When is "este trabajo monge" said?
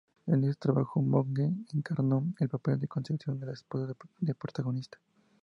0.45-1.51